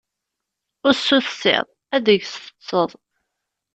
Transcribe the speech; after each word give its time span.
Usu 0.89 1.17
tessiḍ, 1.25 1.65
ad 1.95 2.03
deg-s 2.05 2.33
teṭṭseḍ. 2.45 2.91